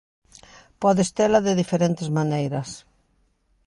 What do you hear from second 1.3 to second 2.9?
de diferentes maneiras.